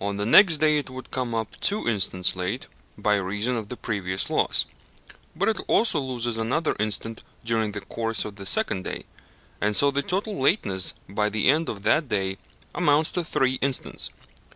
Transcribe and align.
On 0.00 0.16
the 0.16 0.26
next 0.26 0.58
day 0.58 0.78
it 0.78 0.90
would 0.90 1.12
come 1.12 1.32
up 1.32 1.54
two 1.60 1.86
instants 1.88 2.34
late 2.34 2.66
by 2.98 3.14
reason 3.14 3.56
of 3.56 3.68
the 3.68 3.76
previous 3.76 4.28
loss; 4.28 4.64
but 5.36 5.48
it 5.48 5.60
also 5.68 6.00
loses 6.00 6.36
another 6.36 6.74
instant 6.80 7.22
during 7.44 7.70
the 7.70 7.80
course 7.80 8.24
of 8.24 8.34
the 8.34 8.46
second 8.46 8.82
day, 8.82 9.04
and 9.60 9.76
so 9.76 9.92
the 9.92 10.02
total 10.02 10.36
lateness 10.36 10.92
by 11.08 11.28
the 11.30 11.48
end 11.48 11.68
of 11.68 11.84
that 11.84 12.08
day 12.08 12.36
amounts 12.74 13.12
to 13.12 13.22
three 13.22 13.60
instants. 13.62 14.10